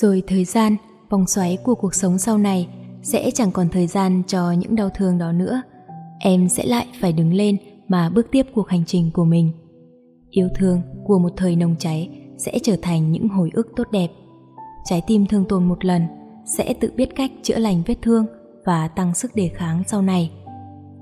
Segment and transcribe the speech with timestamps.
[0.00, 0.76] Rồi thời gian,
[1.10, 2.68] vòng xoáy của cuộc sống sau này
[3.02, 5.62] sẽ chẳng còn thời gian cho những đau thương đó nữa.
[6.18, 7.56] Em sẽ lại phải đứng lên
[7.88, 9.52] mà bước tiếp cuộc hành trình của mình.
[10.30, 12.08] Yêu thương của một thời nồng cháy
[12.38, 14.08] sẽ trở thành những hồi ức tốt đẹp.
[14.84, 16.02] Trái tim thương tổn một lần
[16.58, 18.26] sẽ tự biết cách chữa lành vết thương
[18.66, 20.30] và tăng sức đề kháng sau này.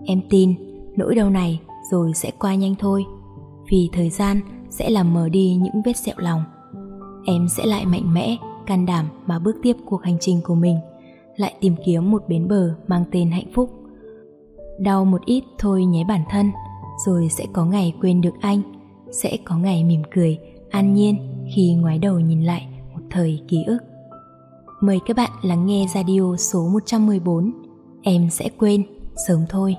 [0.07, 0.55] Em tin
[0.97, 1.61] nỗi đau này
[1.91, 3.05] rồi sẽ qua nhanh thôi,
[3.71, 4.41] vì thời gian
[4.71, 6.45] sẽ làm mờ đi những vết sẹo lòng.
[7.27, 8.37] Em sẽ lại mạnh mẽ,
[8.69, 10.79] can đảm mà bước tiếp cuộc hành trình của mình,
[11.37, 13.71] lại tìm kiếm một bến bờ mang tên hạnh phúc.
[14.79, 16.51] Đau một ít thôi nhé bản thân,
[17.07, 18.63] rồi sẽ có ngày quên được anh,
[19.11, 20.39] sẽ có ngày mỉm cười,
[20.71, 21.17] an nhiên
[21.55, 23.79] khi ngoái đầu nhìn lại một thời ký ức.
[24.81, 27.53] Mời các bạn lắng nghe radio số 114
[28.03, 28.85] Em sẽ quên,
[29.29, 29.77] sớm thôi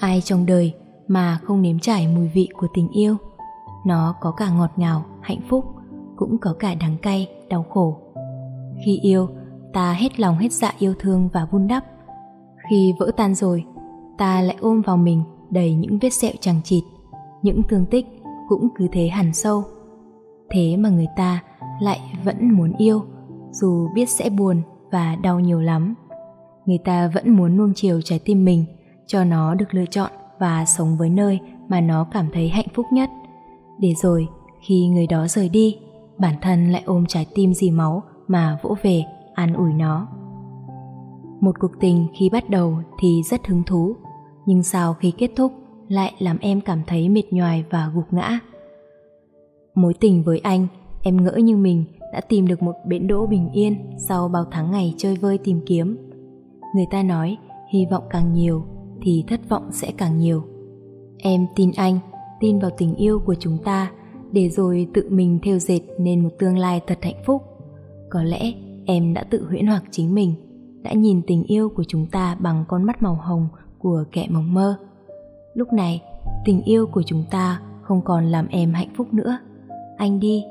[0.00, 0.74] Ai trong đời
[1.08, 3.16] mà không nếm trải mùi vị của tình yêu
[3.86, 5.64] Nó có cả ngọt ngào, hạnh phúc
[6.16, 8.03] Cũng có cả đắng cay, đau khổ
[8.84, 9.28] khi yêu,
[9.72, 11.84] ta hết lòng hết dạ yêu thương và vun đắp
[12.70, 13.64] Khi vỡ tan rồi,
[14.18, 16.82] ta lại ôm vào mình đầy những vết sẹo chẳng chịt
[17.42, 18.06] Những thương tích
[18.48, 19.62] cũng cứ thế hẳn sâu
[20.50, 21.42] Thế mà người ta
[21.80, 23.02] lại vẫn muốn yêu
[23.54, 25.94] dù biết sẽ buồn và đau nhiều lắm.
[26.66, 28.64] Người ta vẫn muốn nuông chiều trái tim mình,
[29.06, 32.86] cho nó được lựa chọn và sống với nơi mà nó cảm thấy hạnh phúc
[32.92, 33.10] nhất.
[33.78, 34.28] Để rồi,
[34.60, 35.76] khi người đó rời đi,
[36.18, 40.08] bản thân lại ôm trái tim dì máu mà vỗ về, an ủi nó.
[41.40, 43.96] Một cuộc tình khi bắt đầu thì rất hứng thú,
[44.46, 45.52] nhưng sau khi kết thúc
[45.88, 48.38] lại làm em cảm thấy mệt nhoài và gục ngã.
[49.74, 50.66] Mối tình với anh,
[51.02, 53.76] em ngỡ như mình đã tìm được một bến đỗ bình yên
[54.08, 55.96] sau bao tháng ngày chơi vơi tìm kiếm.
[56.74, 57.36] Người ta nói
[57.72, 58.64] hy vọng càng nhiều
[59.02, 60.42] thì thất vọng sẽ càng nhiều.
[61.18, 61.98] Em tin anh,
[62.40, 63.90] tin vào tình yêu của chúng ta
[64.32, 67.42] để rồi tự mình theo dệt nên một tương lai thật hạnh phúc.
[68.14, 68.52] Có lẽ
[68.86, 70.34] em đã tự huyễn hoặc chính mình,
[70.82, 73.48] đã nhìn tình yêu của chúng ta bằng con mắt màu hồng
[73.78, 74.76] của kẻ mộng mơ.
[75.54, 76.02] Lúc này,
[76.44, 79.38] tình yêu của chúng ta không còn làm em hạnh phúc nữa.
[79.96, 80.44] Anh đi,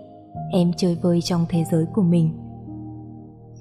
[0.51, 2.29] em chơi vơi trong thế giới của mình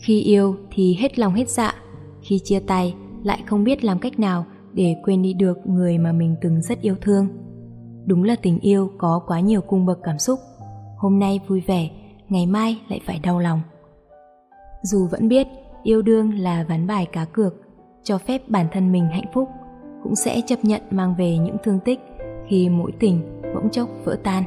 [0.02, 1.74] khi yêu thì hết lòng hết dạ
[2.22, 6.12] khi chia tay lại không biết làm cách nào để quên đi được người mà
[6.12, 7.28] mình từng rất yêu thương
[8.06, 10.38] đúng là tình yêu có quá nhiều cung bậc cảm xúc
[10.96, 11.90] hôm nay vui vẻ
[12.28, 13.60] ngày mai lại phải đau lòng
[14.82, 15.46] dù vẫn biết
[15.82, 17.54] yêu đương là ván bài cá cược,
[18.02, 19.48] cho phép bản thân mình hạnh phúc,
[20.02, 22.00] cũng sẽ chấp nhận mang về những thương tích
[22.48, 24.44] khi mỗi tình bỗng chốc vỡ tan.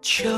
[0.00, 0.35] Chờ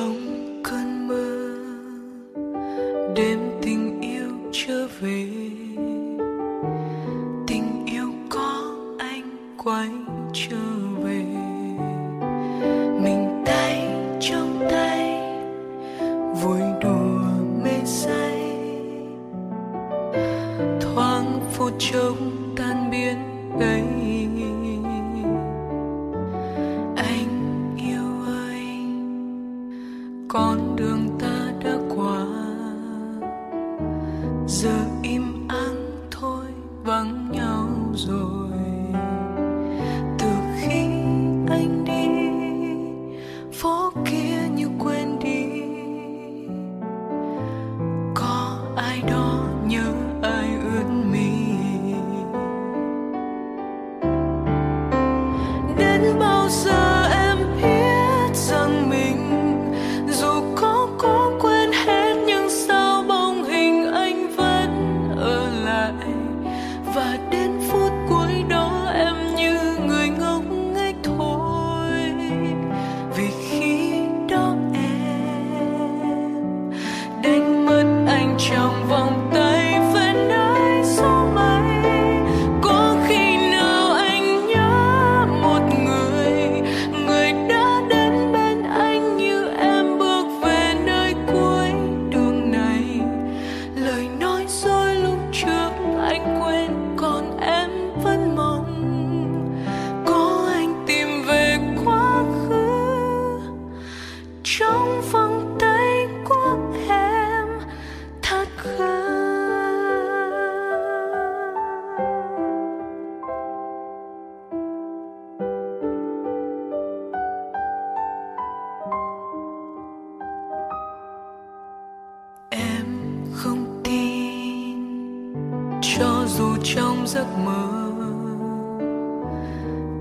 [127.09, 127.91] giấc mơ.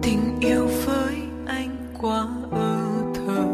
[0.01, 1.15] Tình yêu với
[1.45, 2.79] anh quá ơ
[3.15, 3.45] thơ.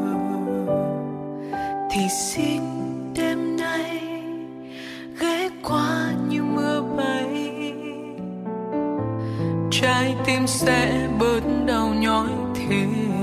[1.92, 2.62] Thì xin
[3.16, 4.02] đêm nay
[5.20, 7.74] ghé qua như mưa bay.
[9.72, 13.23] Trái tim sẽ bớt đau nhói thêm.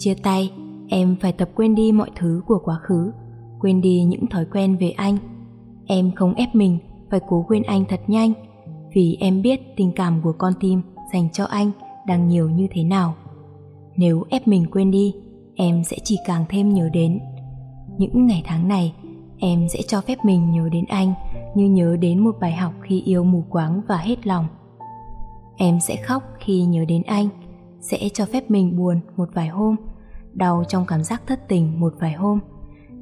[0.00, 0.52] Chia tay,
[0.88, 3.12] em phải tập quên đi mọi thứ của quá khứ,
[3.60, 5.18] quên đi những thói quen về anh.
[5.86, 6.78] Em không ép mình
[7.10, 8.32] phải cố quên anh thật nhanh,
[8.94, 10.82] vì em biết tình cảm của con tim
[11.12, 11.70] dành cho anh
[12.06, 13.14] đang nhiều như thế nào.
[13.96, 15.14] Nếu ép mình quên đi,
[15.54, 17.20] em sẽ chỉ càng thêm nhớ đến.
[17.98, 18.94] Những ngày tháng này,
[19.38, 21.14] em sẽ cho phép mình nhớ đến anh
[21.54, 24.46] như nhớ đến một bài học khi yêu mù quáng và hết lòng.
[25.56, 27.28] Em sẽ khóc khi nhớ đến anh,
[27.80, 29.76] sẽ cho phép mình buồn một vài hôm
[30.34, 32.38] đau trong cảm giác thất tình một vài hôm.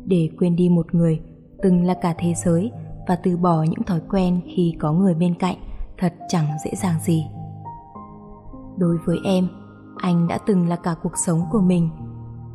[0.04, 1.20] Để quên đi một người,
[1.62, 2.70] từng là cả thế giới,
[3.08, 5.56] và từ bỏ những thói quen khi có người bên cạnh,
[5.98, 7.26] thật chẳng dễ dàng gì.
[8.76, 9.48] Đối với em,
[9.96, 11.88] anh đã từng là cả cuộc sống của mình.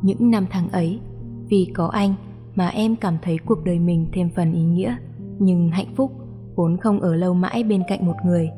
[0.02, 1.00] Những năm tháng ấy,
[1.48, 2.14] vì có anh
[2.54, 4.96] mà em cảm thấy cuộc đời mình thêm phần ý nghĩa,
[5.38, 6.12] nhưng hạnh phúc
[6.54, 8.50] vốn không ở lâu mãi bên cạnh một người.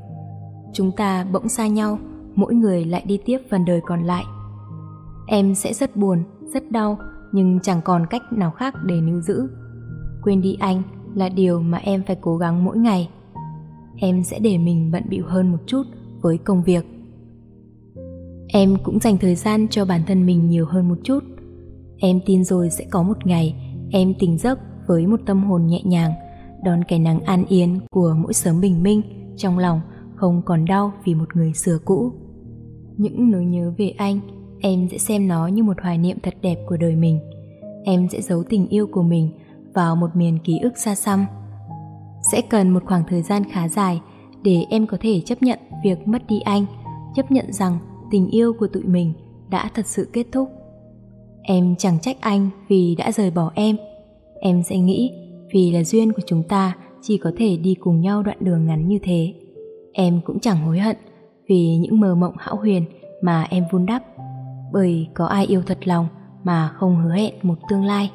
[0.73, 1.99] Chúng ta bỗng xa nhau,
[2.35, 4.25] mỗi người lại đi tiếp phần đời còn lại.
[5.27, 6.23] Em sẽ rất buồn,
[6.55, 6.99] rất đau
[7.33, 9.49] nhưng chẳng còn cách nào khác để níu giữ.
[10.23, 10.83] Quên đi anh
[11.15, 13.11] là điều mà em phải cố gắng mỗi ngày.
[13.97, 15.83] Em sẽ để mình bận bịu hơn một chút
[16.21, 16.87] với công việc.
[18.49, 21.25] Em cũng dành thời gian cho bản thân mình nhiều hơn một chút.
[21.99, 23.55] Em tin rồi sẽ có một ngày
[23.91, 26.13] em tỉnh giấc với một tâm hồn nhẹ nhàng,
[26.65, 29.03] đón cái nắng an yên của mỗi sớm bình minh
[29.37, 29.81] trong lòng
[30.15, 32.13] không còn đau vì một người xưa cũ.
[32.97, 34.21] Những nỗi nhớ về anh
[34.61, 37.19] em sẽ xem nó như một hoài niệm thật đẹp của đời mình.
[37.85, 39.29] Em sẽ giấu tình yêu của mình
[39.75, 41.27] vào một miền ký ức xa xăm.
[42.33, 44.01] Sẽ cần một khoảng thời gian khá dài
[44.43, 46.67] để em có thể chấp nhận việc mất đi anh,
[47.15, 47.79] chấp nhận rằng
[48.11, 49.13] tình yêu của tụi mình
[49.51, 50.49] đã thật sự kết thúc.
[51.43, 53.77] Em chẳng trách anh vì đã rời bỏ em.
[54.41, 55.13] Em sẽ nghĩ
[55.53, 58.89] vì là duyên của chúng ta chỉ có thể đi cùng nhau đoạn đường ngắn
[58.89, 59.35] như thế.
[59.93, 60.97] Em cũng chẳng hối hận
[61.49, 62.85] vì những mơ mộng hão huyền
[63.23, 64.03] mà em vun đắp
[64.77, 66.09] bởi có ai yêu thật lòng
[66.45, 68.11] mà không hứa hẹn một tương lai.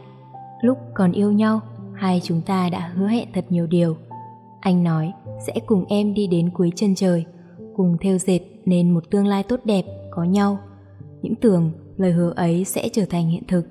[0.62, 1.60] Lúc còn yêu nhau,
[1.94, 3.96] hai chúng ta đã hứa hẹn thật nhiều điều.
[4.60, 5.12] Anh nói
[5.48, 7.26] sẽ cùng em đi đến cuối chân trời,
[7.76, 10.58] cùng theo dệt nên một tương lai tốt đẹp có nhau.
[11.22, 13.66] Những tưởng lời hứa ấy sẽ trở thành hiện thực,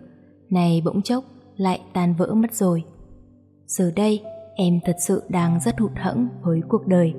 [0.51, 1.25] này bỗng chốc
[1.57, 2.85] lại tan vỡ mất rồi.
[3.67, 4.23] Giờ đây,
[4.57, 7.15] em thật sự đang rất hụt hẫng với cuộc đời,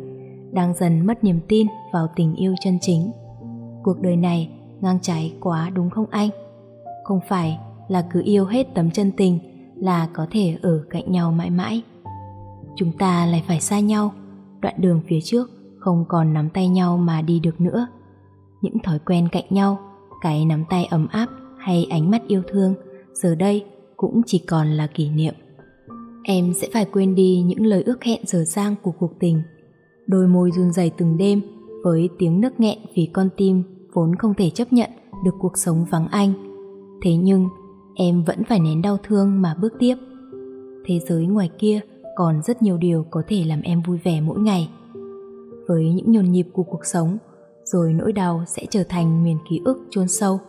[0.51, 3.11] đang dần mất niềm tin vào tình yêu chân chính.
[3.83, 4.49] Cuộc đời này
[4.81, 6.29] ngang trái quá đúng không anh?
[7.03, 9.39] Không phải là cứ yêu hết tấm chân tình
[9.75, 11.81] là có thể ở cạnh nhau mãi mãi.
[12.75, 14.13] Chúng ta lại phải xa nhau,
[14.61, 17.88] đoạn đường phía trước không còn nắm tay nhau mà đi được nữa.
[18.61, 19.79] Những thói quen cạnh nhau,
[20.21, 22.75] cái nắm tay ấm áp hay ánh mắt yêu thương
[23.13, 23.65] giờ đây
[23.97, 25.33] cũng chỉ còn là kỷ niệm.
[26.23, 29.41] Em sẽ phải quên đi những lời ước hẹn dở dang của cuộc tình.
[30.07, 31.41] Đôi môi run rẩy từng đêm
[31.83, 34.89] với tiếng nức nghẹn vì con tim vốn không thể chấp nhận
[35.24, 36.33] được cuộc sống vắng anh.
[37.01, 37.48] Thế nhưng,
[37.95, 39.95] em vẫn phải nén đau thương mà bước tiếp.
[40.86, 41.79] Thế giới ngoài kia
[42.15, 44.69] còn rất nhiều điều có thể làm em vui vẻ mỗi ngày.
[45.67, 47.17] Với những nhồn nhịp của cuộc sống,
[47.63, 50.39] rồi nỗi đau sẽ trở thành miền ký ức chôn sâu.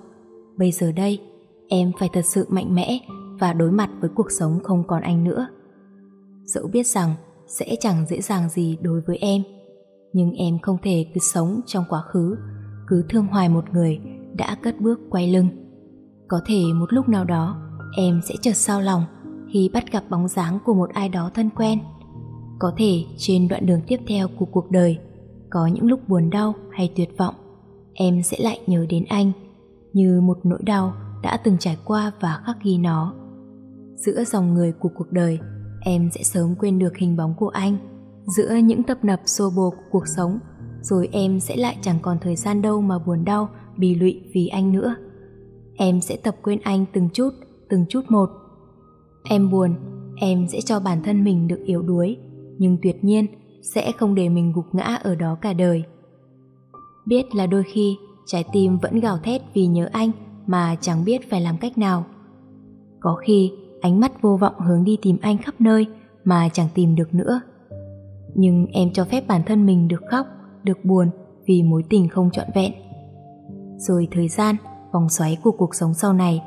[0.56, 1.18] Bây giờ đây,
[1.68, 2.98] em phải thật sự mạnh mẽ
[3.40, 5.46] và đối mặt với cuộc sống không còn anh nữa.
[6.44, 7.14] Dẫu biết rằng
[7.46, 9.42] sẽ chẳng dễ dàng gì đối với em,
[10.12, 12.36] nhưng em không thể cứ sống trong quá khứ,
[12.92, 14.00] cứ thương hoài một người
[14.36, 15.48] đã cất bước quay lưng.
[16.28, 17.62] Có thể một lúc nào đó
[17.96, 19.04] em sẽ chợt sao lòng
[19.52, 21.78] khi bắt gặp bóng dáng của một ai đó thân quen.
[22.58, 24.98] Có thể trên đoạn đường tiếp theo của cuộc đời,
[25.50, 27.34] có những lúc buồn đau hay tuyệt vọng,
[27.94, 29.32] em sẽ lại nhớ đến anh
[29.92, 33.14] như một nỗi đau đã từng trải qua và khắc ghi nó.
[33.94, 35.38] Giữa dòng người của cuộc đời,
[35.80, 37.76] em sẽ sớm quên được hình bóng của anh.
[38.36, 40.38] Giữa những tập nập xô bồ của cuộc sống,
[40.82, 44.46] rồi em sẽ lại chẳng còn thời gian đâu mà buồn đau, bì lụy vì
[44.46, 44.94] anh nữa.
[45.76, 47.30] Em sẽ tập quên anh từng chút,
[47.68, 48.30] từng chút một.
[49.24, 49.74] Em buồn,
[50.16, 52.16] em sẽ cho bản thân mình được yếu đuối,
[52.58, 53.26] nhưng tuyệt nhiên
[53.62, 55.82] sẽ không để mình gục ngã ở đó cả đời.
[57.06, 57.96] Biết là đôi khi
[58.26, 60.10] trái tim vẫn gào thét vì nhớ anh
[60.46, 62.04] mà chẳng biết phải làm cách nào.
[63.00, 65.86] Có khi ánh mắt vô vọng hướng đi tìm anh khắp nơi
[66.24, 67.40] mà chẳng tìm được nữa.
[68.34, 70.26] Nhưng em cho phép bản thân mình được khóc,
[70.64, 71.10] được buồn
[71.46, 72.72] vì mối tình không trọn vẹn.
[73.78, 74.56] Rồi thời gian,
[74.92, 76.42] vòng xoáy của cuộc sống sau này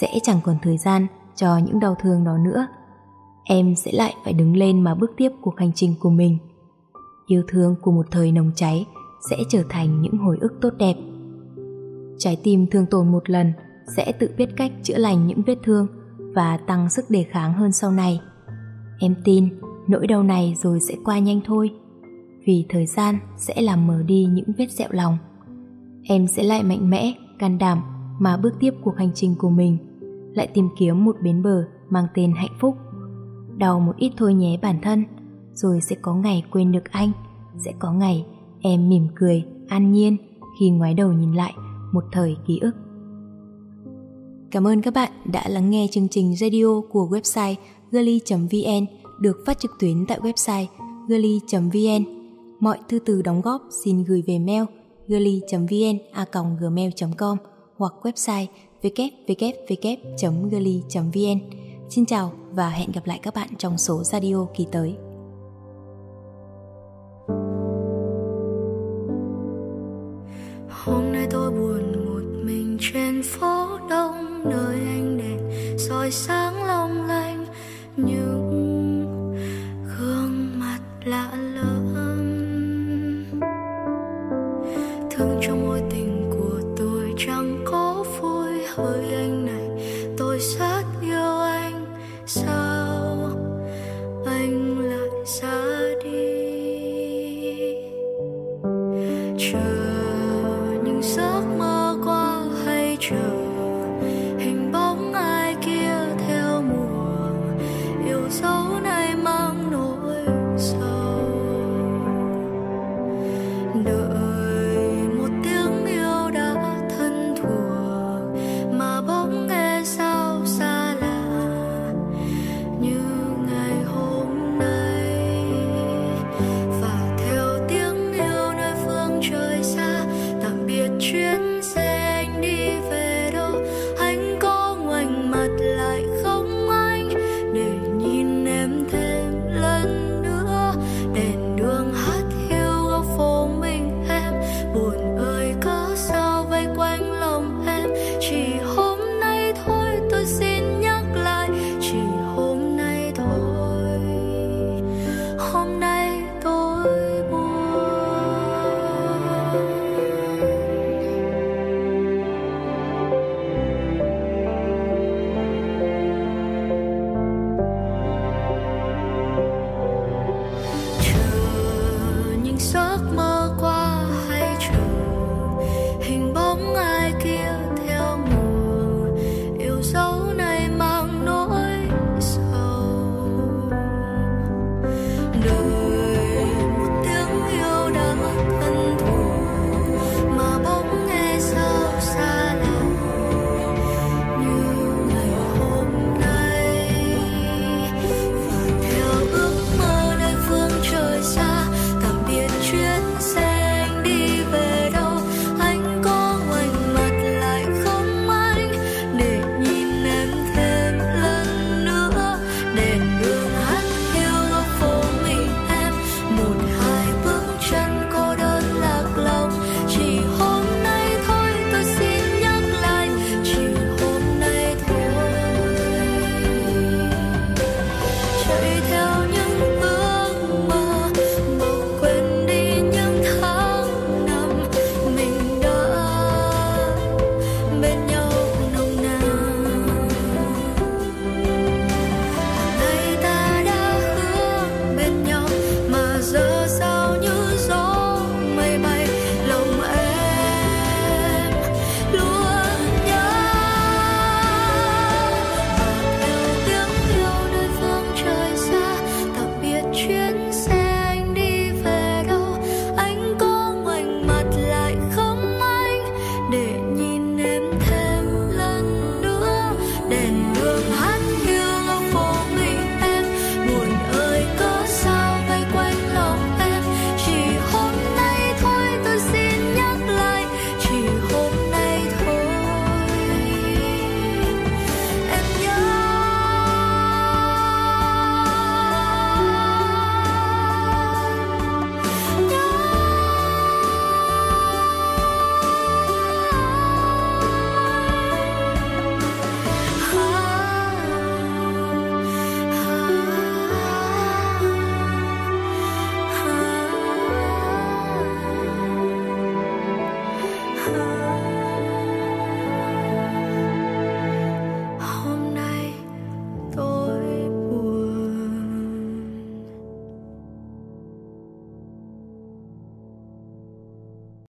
[0.00, 2.66] sẽ chẳng còn thời gian cho những đau thương đó nữa.
[3.44, 6.38] Em sẽ lại phải đứng lên mà bước tiếp cuộc hành trình của mình.
[7.26, 8.86] Yêu thương của một thời nồng cháy
[9.30, 10.94] sẽ trở thành những hồi ức tốt đẹp.
[12.18, 13.52] Trái tim thương tổn một lần
[13.96, 15.86] sẽ tự biết cách chữa lành những vết thương
[16.34, 18.20] và tăng sức đề kháng hơn sau này.
[18.98, 19.48] Em tin
[19.88, 21.70] nỗi đau này rồi sẽ qua nhanh thôi,
[22.44, 25.18] vì thời gian sẽ làm mờ đi những vết sẹo lòng.
[26.04, 27.82] Em sẽ lại mạnh mẽ, can đảm
[28.18, 29.78] mà bước tiếp cuộc hành trình của mình,
[30.34, 32.76] lại tìm kiếm một bến bờ mang tên hạnh phúc.
[33.56, 35.04] Đau một ít thôi nhé bản thân,
[35.54, 37.12] rồi sẽ có ngày quên được anh,
[37.58, 38.26] sẽ có ngày
[38.60, 40.16] em mỉm cười, an nhiên
[40.60, 41.54] khi ngoái đầu nhìn lại
[41.92, 42.72] một thời ký ức.
[44.50, 47.54] Cảm ơn các bạn đã lắng nghe chương trình radio của website
[47.92, 48.86] girly.vn
[49.20, 50.66] được phát trực tuyến tại website
[51.08, 52.19] girly.vn.
[52.60, 54.62] Mọi thư từ đóng góp xin gửi về mail
[55.08, 57.36] girly.vn@gmail.com
[57.76, 58.46] hoặc website
[58.82, 61.38] www.girly.vn.
[61.90, 64.96] Xin chào và hẹn gặp lại các bạn trong số radio kỳ tới.
[70.84, 75.38] Hôm nay tôi buồn một mình trên phố đông, nơi anh đèn
[75.78, 76.64] soi sáng
[101.02, 101.79] giấc mơ